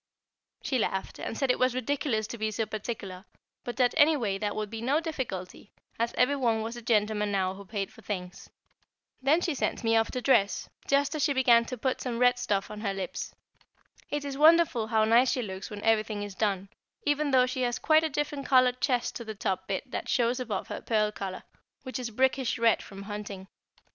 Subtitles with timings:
[0.63, 3.23] She laughed, and said it was ridiculous to be so particular,
[3.63, 7.53] but that anyway that would be no difficulty, as every one was a gentleman now
[7.53, 8.49] who paid for things.
[9.21, 12.39] Then she sent me off to dress, just as she began to put some red
[12.39, 13.35] stuff on her lips.
[14.09, 16.69] It is wonderful how nice she looks when everything is done,
[17.03, 20.39] even though she has quite a different coloured chest to the top bit that shows
[20.39, 21.43] above her pearl collar,
[21.83, 23.47] which is brickish red from hunting.